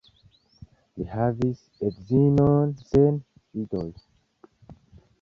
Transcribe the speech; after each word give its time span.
Li 0.95 1.05
havis 1.11 1.61
edzinon 1.89 2.75
sen 2.89 3.23
idoj. 3.65 3.89